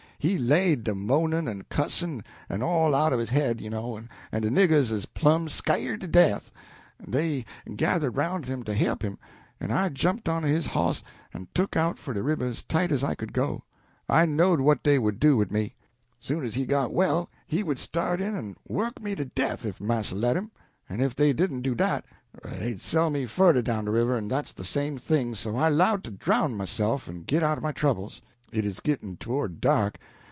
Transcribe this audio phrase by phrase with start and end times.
[0.23, 4.07] He laid dah moanin' en cussin', en all out of his head, you know, en
[4.41, 6.51] de niggers 'uz plumb sk'yred to death.
[7.09, 7.43] Dey
[7.75, 9.17] gathered roun' him to he'p him,
[9.59, 11.01] en I jumped on his hoss
[11.33, 13.63] en took out for de river as tight as I could go.
[14.07, 15.73] I knowed what dey would do wid me.
[16.19, 19.81] Soon as he got well he would start in en work me to death if
[19.81, 20.51] marster let him;
[20.87, 22.05] en if dey didn't do dat,
[22.43, 25.33] they'd sell me furder down de river, en dat's de same thing.
[25.33, 28.21] So I 'lowed to drown myself en git out o' my troubles.
[28.53, 29.97] It 'uz gitt'n' towards dark.